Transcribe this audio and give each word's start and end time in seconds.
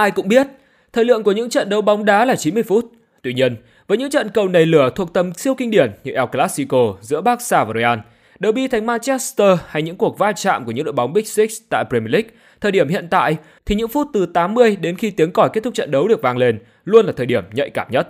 Ai 0.00 0.10
cũng 0.10 0.28
biết, 0.28 0.46
thời 0.92 1.04
lượng 1.04 1.22
của 1.22 1.32
những 1.32 1.50
trận 1.50 1.68
đấu 1.68 1.82
bóng 1.82 2.04
đá 2.04 2.24
là 2.24 2.36
90 2.36 2.62
phút. 2.62 2.92
Tuy 3.22 3.34
nhiên, 3.34 3.56
với 3.86 3.98
những 3.98 4.10
trận 4.10 4.28
cầu 4.34 4.48
nảy 4.48 4.66
lửa 4.66 4.90
thuộc 4.96 5.14
tầm 5.14 5.34
siêu 5.34 5.54
kinh 5.54 5.70
điển 5.70 5.90
như 6.04 6.12
El 6.12 6.24
Clasico 6.32 6.94
giữa 7.00 7.20
Barca 7.20 7.64
và 7.64 7.72
Real, 7.74 7.98
derby 8.40 8.68
thành 8.68 8.86
Manchester 8.86 9.58
hay 9.66 9.82
những 9.82 9.96
cuộc 9.96 10.18
va 10.18 10.32
chạm 10.32 10.64
của 10.64 10.72
những 10.72 10.84
đội 10.84 10.92
bóng 10.92 11.12
Big 11.12 11.24
Six 11.24 11.60
tại 11.68 11.84
Premier 11.90 12.12
League, 12.12 12.30
thời 12.60 12.72
điểm 12.72 12.88
hiện 12.88 13.08
tại 13.10 13.36
thì 13.66 13.74
những 13.74 13.88
phút 13.88 14.08
từ 14.12 14.26
80 14.26 14.76
đến 14.76 14.96
khi 14.96 15.10
tiếng 15.10 15.32
còi 15.32 15.48
kết 15.52 15.64
thúc 15.64 15.74
trận 15.74 15.90
đấu 15.90 16.08
được 16.08 16.22
vang 16.22 16.38
lên 16.38 16.58
luôn 16.84 17.06
là 17.06 17.12
thời 17.16 17.26
điểm 17.26 17.44
nhạy 17.52 17.70
cảm 17.70 17.86
nhất. 17.90 18.08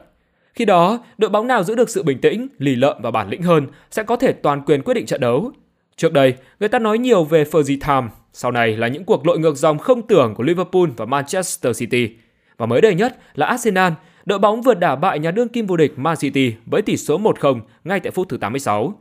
Khi 0.54 0.64
đó, 0.64 0.98
đội 1.18 1.30
bóng 1.30 1.46
nào 1.46 1.62
giữ 1.64 1.74
được 1.74 1.90
sự 1.90 2.02
bình 2.02 2.20
tĩnh, 2.20 2.46
lì 2.58 2.76
lợm 2.76 2.96
và 3.02 3.10
bản 3.10 3.28
lĩnh 3.28 3.42
hơn 3.42 3.66
sẽ 3.90 4.02
có 4.02 4.16
thể 4.16 4.32
toàn 4.32 4.62
quyền 4.66 4.82
quyết 4.82 4.94
định 4.94 5.06
trận 5.06 5.20
đấu. 5.20 5.52
Trước 5.96 6.12
đây, 6.12 6.34
người 6.60 6.68
ta 6.68 6.78
nói 6.78 6.98
nhiều 6.98 7.24
về 7.24 7.44
Fergie 7.44 7.78
Time, 7.86 8.08
sau 8.32 8.50
này 8.50 8.76
là 8.76 8.88
những 8.88 9.04
cuộc 9.04 9.26
lội 9.26 9.38
ngược 9.38 9.56
dòng 9.56 9.78
không 9.78 10.06
tưởng 10.06 10.34
của 10.34 10.42
Liverpool 10.42 10.86
và 10.96 11.04
Manchester 11.04 11.78
City. 11.78 12.10
Và 12.56 12.66
mới 12.66 12.80
đây 12.80 12.94
nhất 12.94 13.18
là 13.34 13.46
Arsenal, 13.46 13.92
đội 14.24 14.38
bóng 14.38 14.62
vượt 14.62 14.78
đả 14.78 14.96
bại 14.96 15.18
nhà 15.18 15.30
đương 15.30 15.48
kim 15.48 15.66
vô 15.66 15.76
địch 15.76 15.98
Man 15.98 16.16
City 16.16 16.54
với 16.66 16.82
tỷ 16.82 16.96
số 16.96 17.18
1-0 17.18 17.60
ngay 17.84 18.00
tại 18.00 18.10
phút 18.10 18.28
thứ 18.28 18.36
86. 18.36 18.94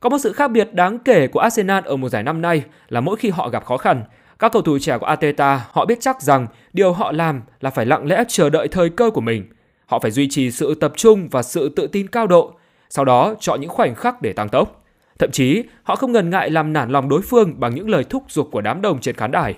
Có 0.00 0.08
một 0.08 0.18
sự 0.18 0.32
khác 0.32 0.48
biệt 0.50 0.74
đáng 0.74 0.98
kể 0.98 1.26
của 1.26 1.40
Arsenal 1.40 1.84
ở 1.84 1.96
mùa 1.96 2.08
giải 2.08 2.22
năm 2.22 2.42
nay 2.42 2.62
là 2.88 3.00
mỗi 3.00 3.16
khi 3.16 3.30
họ 3.30 3.48
gặp 3.48 3.64
khó 3.64 3.76
khăn, 3.76 4.02
các 4.38 4.52
cầu 4.52 4.62
thủ 4.62 4.78
trẻ 4.78 4.98
của 4.98 5.06
Ateta 5.06 5.66
họ 5.72 5.84
biết 5.84 5.98
chắc 6.00 6.22
rằng 6.22 6.46
điều 6.72 6.92
họ 6.92 7.12
làm 7.12 7.42
là 7.60 7.70
phải 7.70 7.86
lặng 7.86 8.06
lẽ 8.06 8.24
chờ 8.28 8.50
đợi 8.50 8.68
thời 8.68 8.90
cơ 8.90 9.10
của 9.10 9.20
mình. 9.20 9.44
Họ 9.86 9.98
phải 9.98 10.10
duy 10.10 10.28
trì 10.28 10.50
sự 10.50 10.74
tập 10.74 10.92
trung 10.96 11.28
và 11.28 11.42
sự 11.42 11.68
tự 11.68 11.86
tin 11.86 12.08
cao 12.08 12.26
độ, 12.26 12.52
sau 12.90 13.04
đó 13.04 13.34
chọn 13.40 13.60
những 13.60 13.70
khoảnh 13.70 13.94
khắc 13.94 14.22
để 14.22 14.32
tăng 14.32 14.48
tốc. 14.48 14.85
Thậm 15.18 15.30
chí, 15.30 15.62
họ 15.82 15.96
không 15.96 16.12
ngần 16.12 16.30
ngại 16.30 16.50
làm 16.50 16.72
nản 16.72 16.90
lòng 16.90 17.08
đối 17.08 17.22
phương 17.22 17.60
bằng 17.60 17.74
những 17.74 17.90
lời 17.90 18.04
thúc 18.04 18.24
giục 18.28 18.48
của 18.52 18.60
đám 18.60 18.82
đông 18.82 19.00
trên 19.00 19.14
khán 19.14 19.30
đài. 19.30 19.54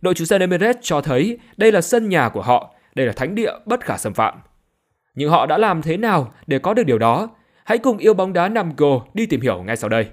Đội 0.00 0.14
chủ 0.14 0.24
sân 0.24 0.40
Emirates 0.40 0.76
cho 0.82 1.00
thấy 1.00 1.38
đây 1.56 1.72
là 1.72 1.80
sân 1.80 2.08
nhà 2.08 2.28
của 2.28 2.42
họ, 2.42 2.74
đây 2.94 3.06
là 3.06 3.12
thánh 3.12 3.34
địa 3.34 3.52
bất 3.66 3.84
khả 3.84 3.96
xâm 3.96 4.14
phạm. 4.14 4.34
Nhưng 5.14 5.30
họ 5.30 5.46
đã 5.46 5.58
làm 5.58 5.82
thế 5.82 5.96
nào 5.96 6.32
để 6.46 6.58
có 6.58 6.74
được 6.74 6.82
điều 6.82 6.98
đó? 6.98 7.28
Hãy 7.64 7.78
cùng 7.78 7.98
yêu 7.98 8.14
bóng 8.14 8.32
đá 8.32 8.48
Nam 8.48 8.72
Go 8.76 9.00
đi 9.14 9.26
tìm 9.26 9.40
hiểu 9.40 9.62
ngay 9.62 9.76
sau 9.76 9.88
đây. 9.88 10.06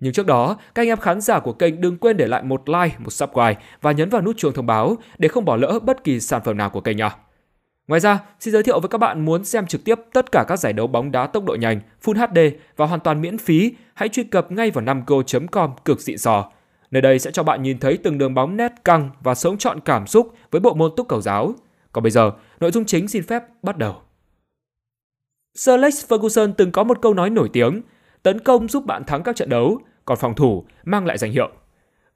Nhưng 0.00 0.12
trước 0.12 0.26
đó, 0.26 0.56
các 0.74 0.82
anh 0.82 0.88
em 0.88 0.98
khán 0.98 1.20
giả 1.20 1.38
của 1.38 1.52
kênh 1.52 1.80
đừng 1.80 1.98
quên 1.98 2.16
để 2.16 2.26
lại 2.26 2.42
một 2.42 2.68
like, 2.68 2.96
một 2.98 3.10
subscribe 3.10 3.56
và 3.80 3.92
nhấn 3.92 4.08
vào 4.08 4.22
nút 4.22 4.36
chuông 4.36 4.52
thông 4.52 4.66
báo 4.66 4.96
để 5.18 5.28
không 5.28 5.44
bỏ 5.44 5.56
lỡ 5.56 5.78
bất 5.82 6.04
kỳ 6.04 6.20
sản 6.20 6.42
phẩm 6.44 6.56
nào 6.56 6.70
của 6.70 6.80
kênh 6.80 6.96
nha. 6.96 7.10
Ngoài 7.90 8.00
ra, 8.00 8.20
xin 8.40 8.52
giới 8.52 8.62
thiệu 8.62 8.80
với 8.80 8.88
các 8.88 8.98
bạn 8.98 9.24
muốn 9.24 9.44
xem 9.44 9.66
trực 9.66 9.84
tiếp 9.84 9.94
tất 10.12 10.32
cả 10.32 10.44
các 10.48 10.56
giải 10.56 10.72
đấu 10.72 10.86
bóng 10.86 11.12
đá 11.12 11.26
tốc 11.26 11.44
độ 11.44 11.54
nhanh, 11.54 11.80
Full 12.04 12.14
HD 12.14 12.56
và 12.76 12.86
hoàn 12.86 13.00
toàn 13.00 13.20
miễn 13.20 13.38
phí, 13.38 13.72
hãy 13.94 14.08
truy 14.08 14.24
cập 14.24 14.52
ngay 14.52 14.70
vào 14.70 14.84
5go.com 14.84 15.70
cực 15.84 16.00
xịn 16.00 16.18
sò. 16.18 16.50
Nơi 16.90 17.02
đây 17.02 17.18
sẽ 17.18 17.30
cho 17.30 17.42
bạn 17.42 17.62
nhìn 17.62 17.78
thấy 17.78 17.98
từng 18.02 18.18
đường 18.18 18.34
bóng 18.34 18.56
nét 18.56 18.72
căng 18.84 19.10
và 19.20 19.34
sống 19.34 19.58
trọn 19.58 19.80
cảm 19.80 20.06
xúc 20.06 20.34
với 20.50 20.60
bộ 20.60 20.74
môn 20.74 20.92
túc 20.96 21.08
cầu 21.08 21.20
giáo. 21.20 21.54
Còn 21.92 22.04
bây 22.04 22.10
giờ, 22.10 22.32
nội 22.60 22.70
dung 22.70 22.84
chính 22.84 23.08
xin 23.08 23.22
phép 23.22 23.42
bắt 23.62 23.78
đầu. 23.78 23.96
Sir 25.54 25.70
Alex 25.70 26.04
Ferguson 26.08 26.52
từng 26.52 26.72
có 26.72 26.84
một 26.84 26.98
câu 27.02 27.14
nói 27.14 27.30
nổi 27.30 27.50
tiếng, 27.52 27.82
tấn 28.22 28.38
công 28.40 28.68
giúp 28.68 28.86
bạn 28.86 29.04
thắng 29.04 29.22
các 29.22 29.36
trận 29.36 29.48
đấu, 29.48 29.78
còn 30.04 30.18
phòng 30.18 30.34
thủ 30.34 30.64
mang 30.84 31.06
lại 31.06 31.18
danh 31.18 31.32
hiệu. 31.32 31.50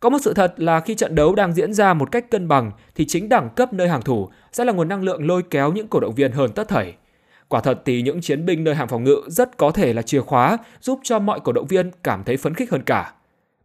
Có 0.04 0.10
một 0.10 0.18
sự 0.22 0.34
thật 0.34 0.54
là 0.56 0.80
khi 0.80 0.94
trận 0.94 1.14
đấu 1.14 1.34
đang 1.34 1.52
diễn 1.52 1.72
ra 1.72 1.94
một 1.94 2.12
cách 2.12 2.30
cân 2.30 2.48
bằng 2.48 2.70
thì 2.94 3.06
chính 3.06 3.28
đẳng 3.28 3.50
cấp 3.56 3.72
nơi 3.72 3.88
hàng 3.88 4.02
thủ 4.02 4.28
sẽ 4.52 4.64
là 4.64 4.72
nguồn 4.72 4.88
năng 4.88 5.02
lượng 5.02 5.26
lôi 5.26 5.42
kéo 5.50 5.72
những 5.72 5.88
cổ 5.88 6.00
động 6.00 6.14
viên 6.14 6.32
hơn 6.32 6.50
tất 6.52 6.68
thảy. 6.68 6.94
Quả 7.48 7.60
thật 7.60 7.82
thì 7.84 8.02
những 8.02 8.20
chiến 8.20 8.46
binh 8.46 8.64
nơi 8.64 8.74
hàng 8.74 8.88
phòng 8.88 9.04
ngự 9.04 9.20
rất 9.26 9.56
có 9.56 9.70
thể 9.70 9.92
là 9.92 10.02
chìa 10.02 10.20
khóa 10.20 10.58
giúp 10.80 11.00
cho 11.02 11.18
mọi 11.18 11.40
cổ 11.40 11.52
động 11.52 11.66
viên 11.66 11.90
cảm 12.02 12.24
thấy 12.24 12.36
phấn 12.36 12.54
khích 12.54 12.70
hơn 12.70 12.82
cả. 12.82 13.12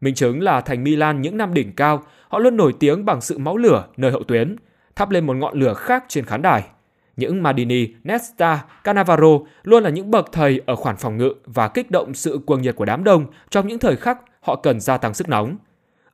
Minh 0.01 0.15
chứng 0.15 0.41
là 0.41 0.61
thành 0.61 0.83
Milan 0.83 1.21
những 1.21 1.37
năm 1.37 1.53
đỉnh 1.53 1.75
cao, 1.75 2.03
họ 2.27 2.39
luôn 2.39 2.57
nổi 2.57 2.73
tiếng 2.79 3.05
bằng 3.05 3.21
sự 3.21 3.37
máu 3.37 3.57
lửa 3.57 3.85
nơi 3.97 4.11
hậu 4.11 4.23
tuyến, 4.23 4.55
thắp 4.95 5.09
lên 5.09 5.25
một 5.25 5.33
ngọn 5.33 5.59
lửa 5.59 5.73
khác 5.73 6.03
trên 6.07 6.25
khán 6.25 6.41
đài. 6.41 6.63
Những 7.17 7.43
Madini, 7.43 7.87
Nesta, 8.03 8.65
Cannavaro 8.83 9.39
luôn 9.63 9.83
là 9.83 9.89
những 9.89 10.11
bậc 10.11 10.31
thầy 10.31 10.61
ở 10.65 10.75
khoản 10.75 10.97
phòng 10.97 11.17
ngự 11.17 11.33
và 11.45 11.67
kích 11.67 11.91
động 11.91 12.13
sự 12.13 12.39
cuồng 12.45 12.61
nhiệt 12.61 12.75
của 12.75 12.85
đám 12.85 13.03
đông 13.03 13.25
trong 13.49 13.67
những 13.67 13.79
thời 13.79 13.95
khắc 13.95 14.19
họ 14.41 14.55
cần 14.55 14.79
gia 14.79 14.97
tăng 14.97 15.13
sức 15.13 15.29
nóng. 15.29 15.57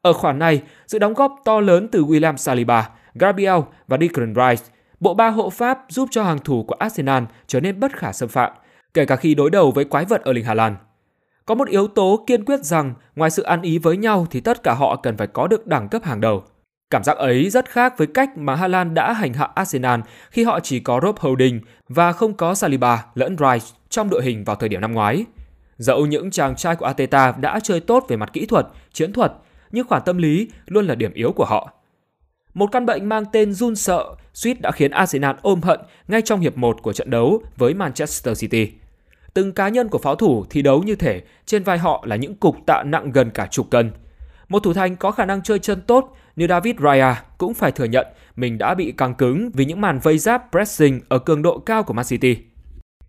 Ở 0.05 0.13
khoản 0.13 0.39
này, 0.39 0.61
sự 0.87 0.99
đóng 0.99 1.13
góp 1.13 1.35
to 1.45 1.59
lớn 1.59 1.87
từ 1.91 2.03
William 2.03 2.35
Saliba, 2.37 2.89
Gabriel 3.13 3.59
và 3.87 3.97
Declan 4.01 4.33
Rice, 4.35 4.63
bộ 4.99 5.13
ba 5.13 5.29
hộ 5.29 5.49
pháp 5.49 5.79
giúp 5.89 6.09
cho 6.11 6.23
hàng 6.23 6.39
thủ 6.39 6.63
của 6.63 6.75
Arsenal 6.79 7.23
trở 7.47 7.59
nên 7.59 7.79
bất 7.79 7.97
khả 7.97 8.13
xâm 8.13 8.29
phạm, 8.29 8.51
kể 8.93 9.05
cả 9.05 9.15
khi 9.15 9.35
đối 9.35 9.49
đầu 9.49 9.71
với 9.71 9.85
quái 9.85 10.05
vật 10.05 10.21
ở 10.23 10.33
Ling 10.33 10.45
Hà 10.45 10.53
Lan. 10.53 10.75
Có 11.45 11.55
một 11.55 11.67
yếu 11.67 11.87
tố 11.87 12.23
kiên 12.27 12.45
quyết 12.45 12.59
rằng 12.63 12.93
ngoài 13.15 13.31
sự 13.31 13.43
ăn 13.43 13.61
ý 13.61 13.77
với 13.77 13.97
nhau 13.97 14.27
thì 14.31 14.39
tất 14.39 14.63
cả 14.63 14.73
họ 14.73 14.95
cần 14.95 15.17
phải 15.17 15.27
có 15.27 15.47
được 15.47 15.67
đẳng 15.67 15.89
cấp 15.89 16.03
hàng 16.03 16.21
đầu. 16.21 16.43
Cảm 16.89 17.03
giác 17.03 17.17
ấy 17.17 17.49
rất 17.49 17.69
khác 17.69 17.97
với 17.97 18.07
cách 18.07 18.37
mà 18.37 18.55
Hà 18.55 18.67
Lan 18.67 18.93
đã 18.93 19.13
hành 19.13 19.33
hạ 19.33 19.49
Arsenal 19.55 19.99
khi 20.31 20.43
họ 20.43 20.59
chỉ 20.59 20.79
có 20.79 20.99
Rob 21.03 21.19
Holding 21.19 21.61
và 21.89 22.11
không 22.11 22.33
có 22.33 22.55
Saliba 22.55 23.05
lẫn 23.15 23.35
Rice 23.39 23.65
trong 23.89 24.09
đội 24.09 24.23
hình 24.23 24.43
vào 24.43 24.55
thời 24.55 24.69
điểm 24.69 24.81
năm 24.81 24.93
ngoái. 24.93 25.25
Dẫu 25.77 26.05
những 26.05 26.31
chàng 26.31 26.55
trai 26.55 26.75
của 26.75 26.85
Ateta 26.85 27.33
đã 27.39 27.59
chơi 27.63 27.79
tốt 27.79 28.05
về 28.07 28.17
mặt 28.17 28.33
kỹ 28.33 28.45
thuật, 28.45 28.67
chiến 28.93 29.13
thuật, 29.13 29.33
nhưng 29.71 29.87
khoản 29.87 30.01
tâm 30.05 30.17
lý 30.17 30.49
luôn 30.65 30.85
là 30.85 30.95
điểm 30.95 31.13
yếu 31.13 31.31
của 31.31 31.45
họ. 31.45 31.71
Một 32.53 32.71
căn 32.71 32.85
bệnh 32.85 33.09
mang 33.09 33.23
tên 33.31 33.53
run 33.53 33.75
sợ 33.75 34.05
suýt 34.33 34.61
đã 34.61 34.71
khiến 34.71 34.91
Arsenal 34.91 35.35
ôm 35.41 35.61
hận 35.61 35.79
ngay 36.07 36.21
trong 36.21 36.39
hiệp 36.39 36.57
1 36.57 36.81
của 36.81 36.93
trận 36.93 37.09
đấu 37.09 37.43
với 37.57 37.73
Manchester 37.73 38.39
City. 38.41 38.71
Từng 39.33 39.51
cá 39.51 39.69
nhân 39.69 39.89
của 39.89 39.97
pháo 39.97 40.15
thủ 40.15 40.45
thi 40.49 40.61
đấu 40.61 40.83
như 40.83 40.95
thể 40.95 41.21
trên 41.45 41.63
vai 41.63 41.77
họ 41.77 42.03
là 42.07 42.15
những 42.15 42.35
cục 42.35 42.57
tạ 42.67 42.83
nặng 42.85 43.11
gần 43.11 43.31
cả 43.31 43.47
chục 43.51 43.69
cân. 43.69 43.91
Một 44.49 44.63
thủ 44.63 44.73
thành 44.73 44.95
có 44.95 45.11
khả 45.11 45.25
năng 45.25 45.41
chơi 45.41 45.59
chân 45.59 45.81
tốt 45.81 46.17
như 46.35 46.47
David 46.47 46.75
Raya 46.79 47.23
cũng 47.37 47.53
phải 47.53 47.71
thừa 47.71 47.85
nhận 47.85 48.07
mình 48.35 48.57
đã 48.57 48.73
bị 48.73 48.91
căng 48.91 49.15
cứng 49.15 49.51
vì 49.53 49.65
những 49.65 49.81
màn 49.81 49.99
vây 49.99 50.17
giáp 50.17 50.43
pressing 50.51 51.01
ở 51.09 51.19
cường 51.19 51.41
độ 51.41 51.59
cao 51.59 51.83
của 51.83 51.93
Man 51.93 52.05
City. 52.05 52.37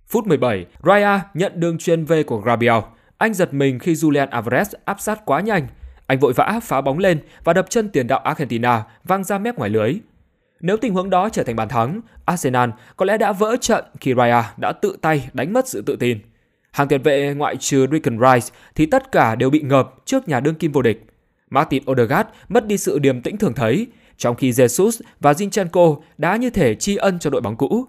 Phút 0.09 0.27
17, 0.27 0.67
Raya 0.85 1.21
nhận 1.35 1.61
đường 1.61 1.79
truyền 1.79 2.05
về 2.05 2.23
của 2.23 2.41
Gabriel. 2.41 2.81
Anh 3.19 3.35
giật 3.35 3.55
mình 3.55 3.79
khi 3.79 3.93
Julian 3.93 4.29
Alvarez 4.29 4.65
áp 4.85 5.01
sát 5.01 5.25
quá 5.25 5.41
nhanh. 5.41 5.67
Anh 6.07 6.19
vội 6.19 6.33
vã 6.33 6.61
phá 6.63 6.81
bóng 6.81 6.99
lên 6.99 7.19
và 7.45 7.53
đập 7.53 7.67
chân 7.71 7.89
tiền 7.89 8.07
đạo 8.07 8.19
Argentina 8.19 8.85
văng 9.05 9.25
ra 9.25 9.39
mép 9.39 9.59
ngoài 9.59 9.71
lưới. 9.71 9.95
Nếu 10.61 10.77
tình 10.77 10.95
huống 10.95 11.11
đó 11.11 11.29
trở 11.29 11.43
thành 11.43 11.57
bàn 11.57 11.69
thắng, 11.69 12.01
Arsenal 12.25 12.71
có 12.97 13.07
lẽ 13.07 13.19
đã 13.19 13.33
vỡ 13.33 13.57
trận 13.61 13.85
khi 14.01 14.15
Raya 14.15 14.53
đã 14.57 14.73
tự 14.73 14.97
tay 15.01 15.29
đánh 15.33 15.53
mất 15.53 15.69
sự 15.69 15.83
tự 15.83 15.97
tin. 15.97 16.19
Hàng 16.73 16.89
tiền 16.89 17.03
vệ 17.03 17.35
ngoại 17.35 17.57
trừ 17.57 17.87
Declan 17.93 18.19
Rice 18.19 18.55
thì 18.75 18.87
tất 18.87 19.13
cả 19.13 19.35
đều 19.35 19.51
bị 19.51 19.61
ngợp 19.61 19.95
trước 20.05 20.29
nhà 20.29 20.41
đương 20.41 20.55
kim 20.55 20.73
vô 20.73 20.83
địch. 20.83 21.07
Martin 21.51 21.83
Odegaard 21.91 22.29
mất 22.49 22.67
đi 22.67 22.79
sự 22.79 22.99
điềm 22.99 23.23
tĩnh 23.23 23.37
thường 23.37 23.55
thấy, 23.55 23.87
trong 24.17 24.37
khi 24.37 24.51
Jesus 24.51 25.01
và 25.21 25.33
Zinchenko 25.33 26.01
đã 26.19 26.37
như 26.37 26.51
thể 26.51 26.75
tri 26.75 26.97
ân 26.97 27.19
cho 27.19 27.31
đội 27.31 27.41
bóng 27.41 27.57
cũ. 27.57 27.85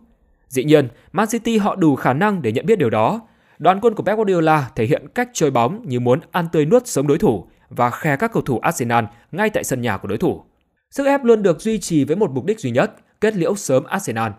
Dĩ 0.47 0.63
nhiên, 0.63 0.87
Man 1.11 1.27
City 1.27 1.57
họ 1.57 1.75
đủ 1.75 1.95
khả 1.95 2.13
năng 2.13 2.41
để 2.41 2.51
nhận 2.51 2.65
biết 2.65 2.79
điều 2.79 2.89
đó. 2.89 3.21
Đoàn 3.59 3.79
quân 3.81 3.93
của 3.93 4.03
Pep 4.03 4.17
Guardiola 4.17 4.69
thể 4.75 4.85
hiện 4.85 5.07
cách 5.15 5.29
chơi 5.33 5.51
bóng 5.51 5.81
như 5.87 5.99
muốn 5.99 6.19
ăn 6.31 6.47
tươi 6.51 6.65
nuốt 6.65 6.87
sống 6.87 7.07
đối 7.07 7.17
thủ 7.17 7.47
và 7.69 7.89
khe 7.89 8.15
các 8.15 8.31
cầu 8.33 8.43
thủ 8.43 8.59
Arsenal 8.59 9.05
ngay 9.31 9.49
tại 9.49 9.63
sân 9.63 9.81
nhà 9.81 9.97
của 9.97 10.07
đối 10.07 10.17
thủ. 10.17 10.43
Sức 10.91 11.05
ép 11.05 11.23
luôn 11.23 11.43
được 11.43 11.61
duy 11.61 11.79
trì 11.79 12.03
với 12.03 12.15
một 12.15 12.31
mục 12.31 12.45
đích 12.45 12.59
duy 12.59 12.71
nhất, 12.71 12.91
kết 13.21 13.35
liễu 13.35 13.55
sớm 13.55 13.83
Arsenal. 13.83 14.31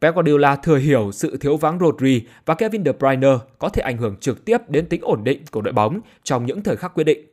Pep 0.00 0.14
Guardiola 0.14 0.56
thừa 0.56 0.76
hiểu 0.76 1.12
sự 1.12 1.36
thiếu 1.36 1.56
vắng 1.56 1.78
Rodri 1.78 2.22
và 2.46 2.54
Kevin 2.54 2.84
De 2.84 2.92
Bruyne 2.92 3.28
có 3.58 3.68
thể 3.68 3.82
ảnh 3.82 3.96
hưởng 3.96 4.16
trực 4.16 4.44
tiếp 4.44 4.58
đến 4.68 4.86
tính 4.86 5.00
ổn 5.04 5.24
định 5.24 5.42
của 5.50 5.60
đội 5.60 5.72
bóng 5.72 6.00
trong 6.22 6.46
những 6.46 6.62
thời 6.62 6.76
khắc 6.76 6.94
quyết 6.94 7.04
định. 7.04 7.26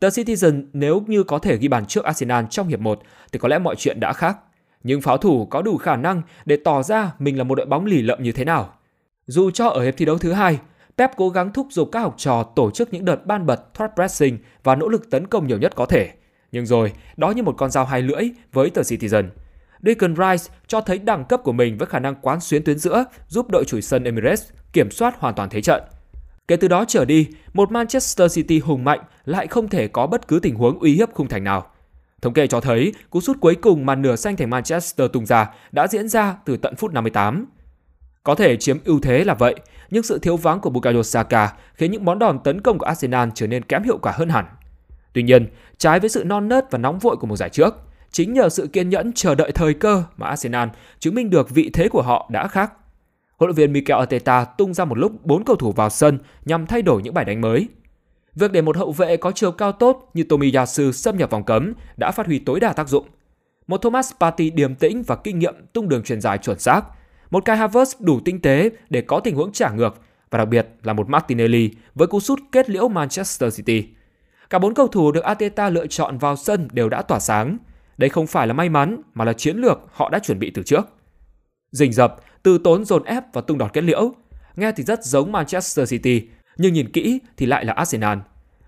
The 0.00 0.08
Citizen 0.08 0.64
nếu 0.72 1.02
như 1.06 1.22
có 1.22 1.38
thể 1.38 1.56
ghi 1.56 1.68
bàn 1.68 1.86
trước 1.86 2.04
Arsenal 2.04 2.44
trong 2.50 2.68
hiệp 2.68 2.80
1 2.80 3.00
thì 3.32 3.38
có 3.38 3.48
lẽ 3.48 3.58
mọi 3.58 3.76
chuyện 3.76 4.00
đã 4.00 4.12
khác. 4.12 4.36
Nhưng 4.82 5.00
pháo 5.00 5.18
thủ 5.18 5.46
có 5.46 5.62
đủ 5.62 5.76
khả 5.76 5.96
năng 5.96 6.22
để 6.44 6.56
tỏ 6.64 6.82
ra 6.82 7.12
mình 7.18 7.38
là 7.38 7.44
một 7.44 7.54
đội 7.54 7.66
bóng 7.66 7.86
lì 7.86 8.02
lợm 8.02 8.22
như 8.22 8.32
thế 8.32 8.44
nào. 8.44 8.74
Dù 9.26 9.50
cho 9.50 9.68
ở 9.68 9.84
hiệp 9.84 9.96
thi 9.96 10.04
đấu 10.04 10.18
thứ 10.18 10.32
hai, 10.32 10.58
Pep 10.98 11.10
cố 11.16 11.28
gắng 11.28 11.52
thúc 11.52 11.66
giục 11.70 11.88
các 11.92 12.00
học 12.00 12.14
trò 12.18 12.42
tổ 12.42 12.70
chức 12.70 12.92
những 12.92 13.04
đợt 13.04 13.26
ban 13.26 13.46
bật 13.46 13.74
thoát 13.74 13.90
pressing 13.94 14.38
và 14.62 14.74
nỗ 14.74 14.88
lực 14.88 15.10
tấn 15.10 15.26
công 15.26 15.46
nhiều 15.46 15.58
nhất 15.58 15.72
có 15.74 15.86
thể. 15.86 16.10
Nhưng 16.52 16.66
rồi, 16.66 16.92
đó 17.16 17.30
như 17.30 17.42
một 17.42 17.54
con 17.58 17.70
dao 17.70 17.84
hai 17.84 18.02
lưỡi 18.02 18.30
với 18.52 18.70
tờ 18.70 18.82
Citizen. 18.82 19.28
Declan 19.82 20.14
Rice 20.16 20.54
cho 20.66 20.80
thấy 20.80 20.98
đẳng 20.98 21.24
cấp 21.24 21.40
của 21.44 21.52
mình 21.52 21.78
với 21.78 21.86
khả 21.86 21.98
năng 21.98 22.14
quán 22.14 22.40
xuyến 22.40 22.64
tuyến 22.64 22.78
giữa, 22.78 23.04
giúp 23.28 23.50
đội 23.50 23.64
chủ 23.64 23.80
sân 23.80 24.04
Emirates 24.04 24.50
kiểm 24.72 24.90
soát 24.90 25.14
hoàn 25.18 25.34
toàn 25.34 25.48
thế 25.50 25.60
trận. 25.60 25.82
Kể 26.48 26.56
từ 26.56 26.68
đó 26.68 26.84
trở 26.88 27.04
đi, 27.04 27.28
một 27.52 27.72
Manchester 27.72 28.34
City 28.34 28.58
hùng 28.58 28.84
mạnh 28.84 29.00
lại 29.24 29.46
không 29.46 29.68
thể 29.68 29.88
có 29.88 30.06
bất 30.06 30.28
cứ 30.28 30.38
tình 30.38 30.54
huống 30.54 30.78
uy 30.78 30.94
hiếp 30.94 31.14
khung 31.14 31.28
thành 31.28 31.44
nào. 31.44 31.66
Thống 32.22 32.32
kê 32.32 32.46
cho 32.46 32.60
thấy, 32.60 32.92
cú 33.10 33.20
sút 33.20 33.40
cuối 33.40 33.54
cùng 33.54 33.86
mà 33.86 33.94
nửa 33.94 34.16
xanh 34.16 34.36
thành 34.36 34.50
Manchester 34.50 35.10
tung 35.12 35.26
ra 35.26 35.50
đã 35.72 35.86
diễn 35.86 36.08
ra 36.08 36.36
từ 36.44 36.56
tận 36.56 36.76
phút 36.76 36.92
58. 36.92 37.46
Có 38.24 38.34
thể 38.34 38.56
chiếm 38.56 38.78
ưu 38.84 39.00
thế 39.00 39.24
là 39.24 39.34
vậy, 39.34 39.54
nhưng 39.90 40.02
sự 40.02 40.18
thiếu 40.18 40.36
vắng 40.36 40.60
của 40.60 40.70
Bukayo 40.70 41.02
Saka 41.02 41.52
khiến 41.74 41.90
những 41.90 42.04
món 42.04 42.18
đòn 42.18 42.38
tấn 42.44 42.60
công 42.60 42.78
của 42.78 42.86
Arsenal 42.86 43.28
trở 43.34 43.46
nên 43.46 43.62
kém 43.62 43.82
hiệu 43.82 43.98
quả 43.98 44.12
hơn 44.12 44.28
hẳn. 44.28 44.44
Tuy 45.12 45.22
nhiên, 45.22 45.46
trái 45.78 46.00
với 46.00 46.08
sự 46.08 46.24
non 46.24 46.48
nớt 46.48 46.70
và 46.70 46.78
nóng 46.78 46.98
vội 46.98 47.16
của 47.16 47.26
mùa 47.26 47.36
giải 47.36 47.48
trước, 47.48 47.74
chính 48.10 48.32
nhờ 48.32 48.48
sự 48.48 48.66
kiên 48.66 48.88
nhẫn 48.88 49.12
chờ 49.12 49.34
đợi 49.34 49.52
thời 49.52 49.74
cơ 49.74 50.04
mà 50.16 50.26
Arsenal 50.26 50.68
chứng 50.98 51.14
minh 51.14 51.30
được 51.30 51.50
vị 51.50 51.70
thế 51.72 51.88
của 51.88 52.02
họ 52.02 52.28
đã 52.32 52.48
khác. 52.48 52.72
Huấn 53.38 53.48
luyện 53.48 53.56
viên 53.56 53.72
Mikel 53.72 53.98
Arteta 53.98 54.44
tung 54.44 54.74
ra 54.74 54.84
một 54.84 54.98
lúc 54.98 55.12
bốn 55.24 55.44
cầu 55.44 55.56
thủ 55.56 55.72
vào 55.72 55.90
sân 55.90 56.18
nhằm 56.44 56.66
thay 56.66 56.82
đổi 56.82 57.02
những 57.02 57.14
bài 57.14 57.24
đánh 57.24 57.40
mới. 57.40 57.68
Việc 58.34 58.52
để 58.52 58.62
một 58.62 58.76
hậu 58.76 58.92
vệ 58.92 59.16
có 59.16 59.32
chiều 59.32 59.52
cao 59.52 59.72
tốt 59.72 60.10
như 60.14 60.24
Tomiyasu 60.24 60.92
xâm 60.92 61.16
nhập 61.16 61.30
vòng 61.30 61.44
cấm 61.44 61.72
đã 61.96 62.10
phát 62.10 62.26
huy 62.26 62.38
tối 62.38 62.60
đa 62.60 62.72
tác 62.72 62.88
dụng. 62.88 63.06
một 63.66 63.82
Thomas 63.82 64.12
Partey 64.20 64.50
điềm 64.50 64.74
tĩnh 64.74 65.02
và 65.02 65.16
kinh 65.16 65.38
nghiệm 65.38 65.54
tung 65.72 65.88
đường 65.88 66.02
truyền 66.02 66.20
dài 66.20 66.38
chuẩn 66.38 66.58
xác, 66.58 66.84
một 67.32 67.44
Kai 67.44 67.56
Havertz 67.56 67.94
đủ 68.00 68.20
tinh 68.24 68.40
tế 68.40 68.70
để 68.90 69.00
có 69.00 69.20
tình 69.20 69.36
huống 69.36 69.52
trả 69.52 69.70
ngược 69.70 70.00
và 70.30 70.38
đặc 70.38 70.48
biệt 70.48 70.68
là 70.82 70.92
một 70.92 71.08
Martinelli 71.08 71.70
với 71.94 72.08
cú 72.08 72.20
sút 72.20 72.40
kết 72.52 72.70
liễu 72.70 72.88
Manchester 72.88 73.56
City. 73.56 73.88
Cả 74.50 74.58
bốn 74.58 74.74
cầu 74.74 74.88
thủ 74.88 75.12
được 75.12 75.24
Ateta 75.24 75.68
lựa 75.68 75.86
chọn 75.86 76.18
vào 76.18 76.36
sân 76.36 76.68
đều 76.72 76.88
đã 76.88 77.02
tỏa 77.02 77.18
sáng. 77.18 77.58
Đây 77.98 78.10
không 78.10 78.26
phải 78.26 78.46
là 78.46 78.52
may 78.52 78.68
mắn 78.68 79.02
mà 79.14 79.24
là 79.24 79.32
chiến 79.32 79.56
lược 79.56 79.78
họ 79.92 80.08
đã 80.10 80.18
chuẩn 80.18 80.38
bị 80.38 80.50
từ 80.50 80.62
trước. 80.62 80.88
Rình 81.70 81.92
rập, 81.92 82.16
từ 82.42 82.58
tốn 82.58 82.84
dồn 82.84 83.04
ép 83.04 83.24
và 83.32 83.40
tung 83.40 83.58
đòn 83.58 83.70
kết 83.72 83.84
liễu. 83.84 84.12
Nghe 84.56 84.72
thì 84.72 84.84
rất 84.84 85.04
giống 85.04 85.32
Manchester 85.32 85.90
City, 85.90 86.22
nhưng 86.56 86.72
nhìn 86.72 86.92
kỹ 86.92 87.18
thì 87.36 87.46
lại 87.46 87.64
là 87.64 87.72
Arsenal. 87.72 88.18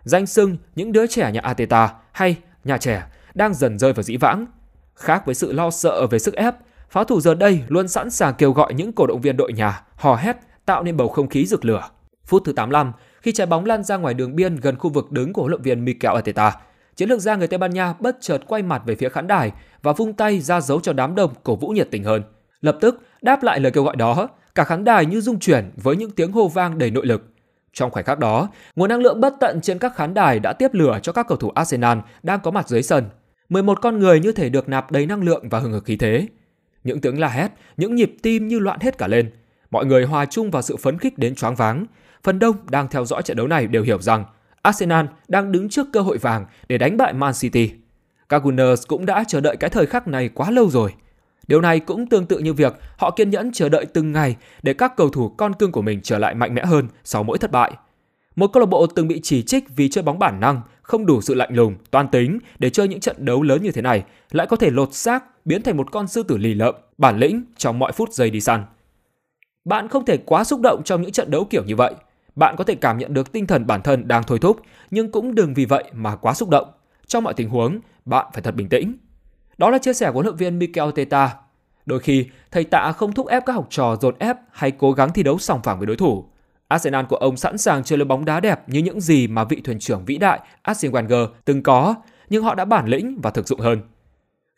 Danh 0.04 0.26
sưng 0.26 0.56
những 0.74 0.92
đứa 0.92 1.06
trẻ 1.06 1.32
nhà 1.32 1.40
Ateta 1.40 1.94
hay 2.12 2.36
nhà 2.64 2.78
trẻ 2.78 3.06
đang 3.34 3.54
dần 3.54 3.78
rơi 3.78 3.92
vào 3.92 4.02
dĩ 4.02 4.16
vãng. 4.16 4.46
Khác 4.94 5.26
với 5.26 5.34
sự 5.34 5.52
lo 5.52 5.70
sợ 5.70 6.06
về 6.06 6.18
sức 6.18 6.34
ép, 6.34 6.54
pháo 6.90 7.04
thủ 7.04 7.20
giờ 7.20 7.34
đây 7.34 7.62
luôn 7.68 7.88
sẵn 7.88 8.10
sàng 8.10 8.34
kêu 8.38 8.52
gọi 8.52 8.74
những 8.74 8.92
cổ 8.92 9.06
động 9.06 9.20
viên 9.20 9.36
đội 9.36 9.52
nhà 9.52 9.82
hò 9.96 10.14
hét 10.14 10.36
tạo 10.66 10.82
nên 10.82 10.96
bầu 10.96 11.08
không 11.08 11.28
khí 11.28 11.46
rực 11.46 11.64
lửa. 11.64 11.88
Phút 12.26 12.42
thứ 12.44 12.52
85, 12.52 12.92
khi 13.22 13.32
trái 13.32 13.46
bóng 13.46 13.64
lăn 13.64 13.84
ra 13.84 13.96
ngoài 13.96 14.14
đường 14.14 14.36
biên 14.36 14.56
gần 14.56 14.76
khu 14.78 14.90
vực 14.90 15.12
đứng 15.12 15.32
của 15.32 15.42
huấn 15.42 15.50
luyện 15.50 15.62
viên 15.62 15.84
Mikel 15.84 16.14
Arteta, 16.14 16.52
chiến 16.96 17.08
lược 17.08 17.20
gia 17.20 17.36
người 17.36 17.48
Tây 17.48 17.58
Ban 17.58 17.70
Nha 17.70 17.94
bất 18.00 18.16
chợt 18.20 18.38
quay 18.46 18.62
mặt 18.62 18.82
về 18.86 18.94
phía 18.94 19.08
khán 19.08 19.26
đài 19.26 19.52
và 19.82 19.92
vung 19.92 20.12
tay 20.12 20.40
ra 20.40 20.60
dấu 20.60 20.80
cho 20.80 20.92
đám 20.92 21.14
đông 21.14 21.32
cổ 21.42 21.56
vũ 21.56 21.68
nhiệt 21.68 21.88
tình 21.90 22.04
hơn. 22.04 22.22
Lập 22.60 22.78
tức 22.80 23.02
đáp 23.22 23.42
lại 23.42 23.60
lời 23.60 23.72
kêu 23.72 23.84
gọi 23.84 23.96
đó, 23.96 24.28
cả 24.54 24.64
khán 24.64 24.84
đài 24.84 25.06
như 25.06 25.20
rung 25.20 25.38
chuyển 25.38 25.70
với 25.76 25.96
những 25.96 26.10
tiếng 26.10 26.32
hô 26.32 26.48
vang 26.48 26.78
đầy 26.78 26.90
nội 26.90 27.06
lực. 27.06 27.22
Trong 27.72 27.90
khoảnh 27.90 28.04
khắc 28.04 28.18
đó, 28.18 28.48
nguồn 28.76 28.88
năng 28.88 29.00
lượng 29.00 29.20
bất 29.20 29.34
tận 29.40 29.60
trên 29.60 29.78
các 29.78 29.96
khán 29.96 30.14
đài 30.14 30.40
đã 30.40 30.52
tiếp 30.52 30.74
lửa 30.74 30.98
cho 31.02 31.12
các 31.12 31.28
cầu 31.28 31.38
thủ 31.38 31.50
Arsenal 31.54 31.98
đang 32.22 32.40
có 32.40 32.50
mặt 32.50 32.68
dưới 32.68 32.82
sân. 32.82 33.04
11 33.48 33.78
con 33.82 33.98
người 33.98 34.20
như 34.20 34.32
thể 34.32 34.48
được 34.48 34.68
nạp 34.68 34.90
đầy 34.90 35.06
năng 35.06 35.22
lượng 35.22 35.48
và 35.48 35.58
hừng 35.58 35.72
hực 35.72 35.84
khí 35.84 35.96
thế. 35.96 36.26
Những 36.84 37.00
tiếng 37.00 37.20
la 37.20 37.28
hét, 37.28 37.48
những 37.76 37.94
nhịp 37.94 38.16
tim 38.22 38.48
như 38.48 38.58
loạn 38.58 38.80
hết 38.80 38.98
cả 38.98 39.06
lên. 39.06 39.30
Mọi 39.70 39.86
người 39.86 40.04
hòa 40.04 40.26
chung 40.26 40.50
vào 40.50 40.62
sự 40.62 40.76
phấn 40.76 40.98
khích 40.98 41.18
đến 41.18 41.34
choáng 41.34 41.54
váng. 41.54 41.86
Phần 42.22 42.38
đông 42.38 42.56
đang 42.70 42.88
theo 42.88 43.04
dõi 43.04 43.22
trận 43.22 43.36
đấu 43.36 43.46
này 43.46 43.66
đều 43.66 43.82
hiểu 43.82 44.02
rằng 44.02 44.24
Arsenal 44.62 45.06
đang 45.28 45.52
đứng 45.52 45.68
trước 45.68 45.86
cơ 45.92 46.00
hội 46.00 46.18
vàng 46.18 46.46
để 46.68 46.78
đánh 46.78 46.96
bại 46.96 47.12
Man 47.12 47.32
City. 47.40 47.70
Các 48.28 48.42
Gunners 48.42 48.86
cũng 48.86 49.06
đã 49.06 49.24
chờ 49.28 49.40
đợi 49.40 49.56
cái 49.56 49.70
thời 49.70 49.86
khắc 49.86 50.08
này 50.08 50.28
quá 50.28 50.50
lâu 50.50 50.70
rồi. 50.70 50.92
Điều 51.46 51.60
này 51.60 51.80
cũng 51.80 52.08
tương 52.08 52.26
tự 52.26 52.38
như 52.38 52.52
việc 52.52 52.74
họ 52.98 53.10
kiên 53.10 53.30
nhẫn 53.30 53.52
chờ 53.52 53.68
đợi 53.68 53.86
từng 53.86 54.12
ngày 54.12 54.36
để 54.62 54.74
các 54.74 54.96
cầu 54.96 55.08
thủ 55.08 55.28
con 55.28 55.52
cưng 55.52 55.72
của 55.72 55.82
mình 55.82 56.00
trở 56.02 56.18
lại 56.18 56.34
mạnh 56.34 56.54
mẽ 56.54 56.64
hơn 56.64 56.88
sau 57.04 57.22
mỗi 57.22 57.38
thất 57.38 57.50
bại. 57.50 57.72
Một 58.36 58.46
câu 58.52 58.60
lạc 58.60 58.66
bộ 58.66 58.86
từng 58.86 59.08
bị 59.08 59.20
chỉ 59.22 59.42
trích 59.42 59.64
vì 59.76 59.88
chơi 59.88 60.04
bóng 60.04 60.18
bản 60.18 60.40
năng, 60.40 60.60
không 60.82 61.06
đủ 61.06 61.20
sự 61.20 61.34
lạnh 61.34 61.54
lùng, 61.54 61.74
toan 61.90 62.08
tính 62.08 62.38
để 62.58 62.70
chơi 62.70 62.88
những 62.88 63.00
trận 63.00 63.16
đấu 63.18 63.42
lớn 63.42 63.62
như 63.62 63.70
thế 63.70 63.82
này, 63.82 64.04
lại 64.30 64.46
có 64.46 64.56
thể 64.56 64.70
lột 64.70 64.94
xác, 64.94 65.24
biến 65.44 65.62
thành 65.62 65.76
một 65.76 65.92
con 65.92 66.08
sư 66.08 66.22
tử 66.22 66.36
lì 66.36 66.54
lợm, 66.54 66.74
bản 66.98 67.18
lĩnh 67.18 67.44
trong 67.56 67.78
mọi 67.78 67.92
phút 67.92 68.12
giây 68.12 68.30
đi 68.30 68.40
săn. 68.40 68.64
Bạn 69.64 69.88
không 69.88 70.04
thể 70.04 70.16
quá 70.16 70.44
xúc 70.44 70.60
động 70.62 70.82
trong 70.84 71.02
những 71.02 71.12
trận 71.12 71.30
đấu 71.30 71.44
kiểu 71.50 71.64
như 71.64 71.76
vậy. 71.76 71.94
Bạn 72.36 72.54
có 72.58 72.64
thể 72.64 72.74
cảm 72.74 72.98
nhận 72.98 73.14
được 73.14 73.32
tinh 73.32 73.46
thần 73.46 73.66
bản 73.66 73.82
thân 73.82 74.08
đang 74.08 74.22
thôi 74.22 74.38
thúc, 74.38 74.60
nhưng 74.90 75.10
cũng 75.12 75.34
đừng 75.34 75.54
vì 75.54 75.64
vậy 75.64 75.84
mà 75.92 76.16
quá 76.16 76.34
xúc 76.34 76.48
động. 76.48 76.70
Trong 77.06 77.24
mọi 77.24 77.34
tình 77.34 77.48
huống, 77.48 77.80
bạn 78.04 78.26
phải 78.32 78.42
thật 78.42 78.54
bình 78.54 78.68
tĩnh. 78.68 78.96
Đó 79.58 79.70
là 79.70 79.78
chia 79.78 79.92
sẻ 79.92 80.06
của 80.06 80.12
huấn 80.12 80.26
luyện 80.26 80.36
viên 80.36 80.58
Mikel 80.58 80.90
Teta. 80.94 81.36
Đôi 81.86 82.00
khi, 82.00 82.26
thầy 82.50 82.64
tạ 82.64 82.92
không 82.92 83.12
thúc 83.12 83.26
ép 83.26 83.46
các 83.46 83.52
học 83.52 83.66
trò 83.70 83.96
dồn 84.00 84.14
ép 84.18 84.36
hay 84.52 84.70
cố 84.70 84.92
gắng 84.92 85.12
thi 85.12 85.22
đấu 85.22 85.38
sòng 85.38 85.60
phẳng 85.62 85.78
với 85.78 85.86
đối 85.86 85.96
thủ. 85.96 86.24
Arsenal 86.68 87.04
của 87.04 87.16
ông 87.16 87.36
sẵn 87.36 87.58
sàng 87.58 87.84
chơi 87.84 87.98
lối 87.98 88.06
bóng 88.06 88.24
đá 88.24 88.40
đẹp 88.40 88.68
như 88.68 88.80
những 88.80 89.00
gì 89.00 89.26
mà 89.26 89.44
vị 89.44 89.60
thuyền 89.64 89.78
trưởng 89.78 90.04
vĩ 90.04 90.18
đại 90.18 90.40
Arsene 90.62 90.92
Wenger 90.92 91.28
từng 91.44 91.62
có, 91.62 91.94
nhưng 92.28 92.42
họ 92.42 92.54
đã 92.54 92.64
bản 92.64 92.86
lĩnh 92.86 93.20
và 93.22 93.30
thực 93.30 93.48
dụng 93.48 93.60
hơn. 93.60 93.80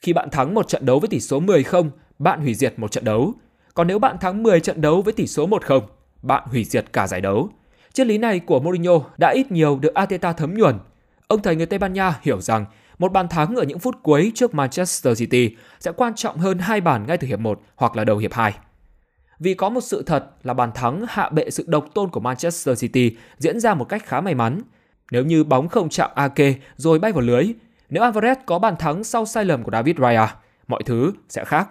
Khi 0.06 0.12
bạn 0.12 0.30
thắng 0.30 0.54
một 0.54 0.68
trận 0.68 0.86
đấu 0.86 0.98
với 0.98 1.08
tỷ 1.08 1.20
số 1.20 1.40
10-0, 1.40 1.90
bạn 2.18 2.40
hủy 2.40 2.54
diệt 2.54 2.78
một 2.78 2.90
trận 2.90 3.04
đấu. 3.04 3.34
Còn 3.74 3.86
nếu 3.86 3.98
bạn 3.98 4.18
thắng 4.18 4.42
10 4.42 4.60
trận 4.60 4.80
đấu 4.80 5.02
với 5.02 5.12
tỷ 5.12 5.26
số 5.26 5.48
1-0, 5.48 5.80
bạn 6.22 6.42
hủy 6.46 6.64
diệt 6.64 6.92
cả 6.92 7.06
giải 7.06 7.20
đấu. 7.20 7.48
Triết 7.92 8.06
lý 8.06 8.18
này 8.18 8.40
của 8.40 8.60
Mourinho 8.60 8.92
đã 9.18 9.30
ít 9.34 9.52
nhiều 9.52 9.78
được 9.78 9.94
Ateta 9.94 10.32
thấm 10.32 10.54
nhuần. 10.54 10.78
Ông 11.28 11.42
thầy 11.42 11.56
người 11.56 11.66
Tây 11.66 11.78
Ban 11.78 11.92
Nha 11.92 12.18
hiểu 12.22 12.40
rằng 12.40 12.64
một 12.98 13.12
bàn 13.12 13.28
thắng 13.28 13.56
ở 13.56 13.62
những 13.62 13.78
phút 13.78 13.94
cuối 14.02 14.32
trước 14.34 14.54
Manchester 14.54 15.18
City 15.20 15.56
sẽ 15.80 15.92
quan 15.92 16.14
trọng 16.14 16.38
hơn 16.38 16.58
hai 16.58 16.80
bàn 16.80 17.06
ngay 17.06 17.18
từ 17.18 17.26
hiệp 17.26 17.40
1 17.40 17.60
hoặc 17.76 17.96
là 17.96 18.04
đầu 18.04 18.18
hiệp 18.18 18.32
2. 18.32 18.54
Vì 19.38 19.54
có 19.54 19.68
một 19.68 19.80
sự 19.80 20.02
thật 20.02 20.26
là 20.42 20.54
bàn 20.54 20.70
thắng 20.74 21.04
hạ 21.08 21.28
bệ 21.28 21.50
sự 21.50 21.64
độc 21.66 21.86
tôn 21.94 22.10
của 22.10 22.20
Manchester 22.20 22.80
City 22.80 23.16
diễn 23.38 23.60
ra 23.60 23.74
một 23.74 23.84
cách 23.84 24.06
khá 24.06 24.20
may 24.20 24.34
mắn. 24.34 24.60
Nếu 25.10 25.24
như 25.24 25.44
bóng 25.44 25.68
không 25.68 25.88
chạm 25.88 26.10
Ake 26.14 26.54
rồi 26.76 26.98
bay 26.98 27.12
vào 27.12 27.22
lưới, 27.22 27.44
nếu 27.90 28.02
Alvarez 28.02 28.36
có 28.46 28.58
bàn 28.58 28.76
thắng 28.76 29.04
sau 29.04 29.26
sai 29.26 29.44
lầm 29.44 29.62
của 29.62 29.70
David 29.70 29.96
Raya, 29.98 30.34
mọi 30.68 30.82
thứ 30.86 31.12
sẽ 31.28 31.44
khác. 31.44 31.68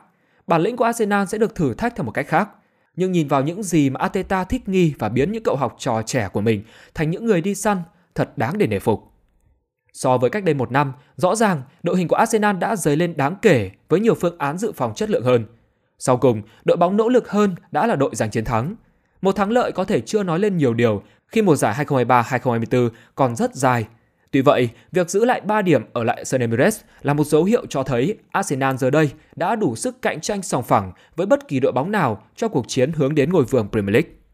Bản 0.47 0.61
lĩnh 0.61 0.75
của 0.75 0.85
Arsenal 0.85 1.25
sẽ 1.25 1.37
được 1.37 1.55
thử 1.55 1.73
thách 1.73 1.95
theo 1.95 2.03
một 2.03 2.11
cách 2.11 2.27
khác. 2.27 2.49
Nhưng 2.95 3.11
nhìn 3.11 3.27
vào 3.27 3.41
những 3.41 3.63
gì 3.63 3.89
mà 3.89 3.99
Ateta 3.99 4.43
thích 4.43 4.69
nghi 4.69 4.93
và 4.99 5.09
biến 5.09 5.31
những 5.31 5.43
cậu 5.43 5.55
học 5.55 5.75
trò 5.77 6.01
trẻ 6.05 6.29
của 6.33 6.41
mình 6.41 6.63
thành 6.93 7.09
những 7.09 7.25
người 7.25 7.41
đi 7.41 7.55
săn, 7.55 7.81
thật 8.15 8.37
đáng 8.37 8.57
để 8.57 8.67
nể 8.67 8.79
phục. 8.79 9.03
So 9.93 10.17
với 10.17 10.29
cách 10.29 10.43
đây 10.43 10.55
một 10.55 10.71
năm, 10.71 10.93
rõ 11.15 11.35
ràng 11.35 11.61
đội 11.83 11.97
hình 11.97 12.07
của 12.07 12.15
Arsenal 12.15 12.57
đã 12.57 12.75
dấy 12.75 12.95
lên 12.95 13.17
đáng 13.17 13.35
kể 13.41 13.71
với 13.89 13.99
nhiều 13.99 14.15
phương 14.15 14.37
án 14.37 14.57
dự 14.57 14.71
phòng 14.71 14.93
chất 14.95 15.09
lượng 15.09 15.23
hơn. 15.23 15.45
Sau 15.99 16.17
cùng, 16.17 16.41
đội 16.65 16.77
bóng 16.77 16.97
nỗ 16.97 17.09
lực 17.09 17.29
hơn 17.29 17.55
đã 17.71 17.87
là 17.87 17.95
đội 17.95 18.15
giành 18.15 18.31
chiến 18.31 18.45
thắng. 18.45 18.75
Một 19.21 19.35
thắng 19.35 19.51
lợi 19.51 19.71
có 19.71 19.85
thể 19.85 20.01
chưa 20.01 20.23
nói 20.23 20.39
lên 20.39 20.57
nhiều 20.57 20.73
điều 20.73 21.03
khi 21.27 21.41
mùa 21.41 21.55
giải 21.55 21.85
2023-2024 21.85 22.89
còn 23.15 23.35
rất 23.35 23.55
dài. 23.55 23.85
Tuy 24.35 24.41
vậy, 24.41 24.69
việc 24.91 25.09
giữ 25.09 25.25
lại 25.25 25.41
3 25.41 25.61
điểm 25.61 25.81
ở 25.93 26.03
lại 26.03 26.25
sân 26.25 26.41
Emirates 26.41 26.81
là 27.01 27.13
một 27.13 27.23
dấu 27.23 27.43
hiệu 27.43 27.65
cho 27.69 27.83
thấy 27.83 28.17
Arsenal 28.31 28.75
giờ 28.75 28.89
đây 28.89 29.09
đã 29.35 29.55
đủ 29.55 29.75
sức 29.75 30.01
cạnh 30.01 30.21
tranh 30.21 30.41
sòng 30.41 30.63
phẳng 30.63 30.91
với 31.15 31.27
bất 31.27 31.47
kỳ 31.47 31.59
đội 31.59 31.71
bóng 31.71 31.91
nào 31.91 32.23
cho 32.35 32.47
cuộc 32.47 32.65
chiến 32.67 32.91
hướng 32.91 33.15
đến 33.15 33.29
ngôi 33.29 33.43
vương 33.43 33.67
Premier 33.71 33.93
League. 33.93 34.24